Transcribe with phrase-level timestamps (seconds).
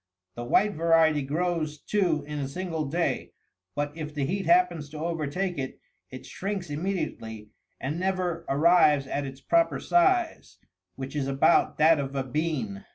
[0.33, 3.33] 64 The white variety grows, too, in a single day,
[3.75, 9.27] but if the heat happens to overtake it, it shrinks immediately, and never arrives at
[9.27, 10.57] its proper size,
[10.95, 12.83] which is about that of a bean.